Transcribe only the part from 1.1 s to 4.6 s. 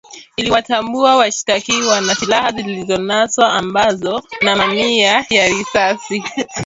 washtakiwa na silaha zilizonaswa ambazo na